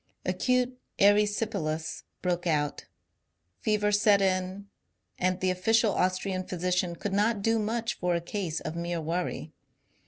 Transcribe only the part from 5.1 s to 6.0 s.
and the official